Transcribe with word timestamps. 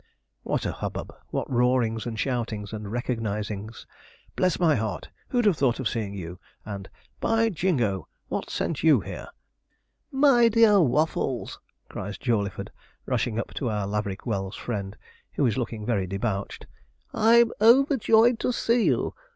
What 0.41 0.65
a 0.65 0.71
hubbub! 0.71 1.13
what 1.29 1.47
roarings, 1.47 2.07
and 2.07 2.17
shoutings, 2.19 2.73
and 2.73 2.91
recognizings! 2.91 3.85
'Bless 4.35 4.59
my 4.59 4.73
heart! 4.75 5.09
who'd 5.27 5.45
have 5.45 5.57
thought 5.57 5.79
of 5.79 5.87
seeing 5.87 6.15
you?' 6.15 6.39
and, 6.65 6.89
'By 7.19 7.49
jingo! 7.49 8.07
what's 8.27 8.51
sent 8.51 8.81
you 8.81 9.01
here?' 9.01 9.27
'My 10.11 10.47
dear 10.49 10.79
Waffles,' 10.81 11.59
cries 11.87 12.17
Jawleyford, 12.17 12.71
rushing 13.05 13.37
up 13.37 13.53
to 13.53 13.69
our 13.69 13.85
Laverick 13.85 14.25
Wells 14.25 14.55
friend 14.55 14.97
(who 15.33 15.45
is 15.45 15.55
looking 15.55 15.85
very 15.85 16.07
debauched), 16.07 16.65
'I'm 17.13 17.51
overjoyed 17.61 18.39
to 18.39 18.51
see 18.51 18.85
you. 18.85 19.13